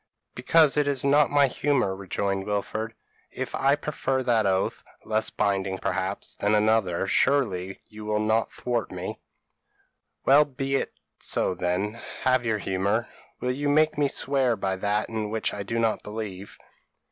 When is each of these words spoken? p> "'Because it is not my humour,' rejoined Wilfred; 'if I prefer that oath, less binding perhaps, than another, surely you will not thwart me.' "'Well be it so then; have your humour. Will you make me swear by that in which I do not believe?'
p> 0.33 0.41
"'Because 0.41 0.77
it 0.77 0.87
is 0.87 1.05
not 1.05 1.29
my 1.29 1.45
humour,' 1.45 1.95
rejoined 1.95 2.43
Wilfred; 2.47 2.95
'if 3.31 3.53
I 3.53 3.75
prefer 3.75 4.23
that 4.23 4.47
oath, 4.47 4.83
less 5.05 5.29
binding 5.29 5.77
perhaps, 5.77 6.33
than 6.33 6.55
another, 6.55 7.05
surely 7.05 7.81
you 7.87 8.05
will 8.05 8.17
not 8.19 8.51
thwart 8.51 8.89
me.' 8.91 9.19
"'Well 10.25 10.43
be 10.45 10.75
it 10.77 10.91
so 11.19 11.53
then; 11.53 12.01
have 12.21 12.47
your 12.47 12.57
humour. 12.57 13.09
Will 13.41 13.51
you 13.51 13.69
make 13.69 13.95
me 13.95 14.07
swear 14.07 14.55
by 14.55 14.75
that 14.77 15.07
in 15.07 15.29
which 15.29 15.53
I 15.53 15.61
do 15.61 15.77
not 15.77 16.01
believe?' 16.01 16.57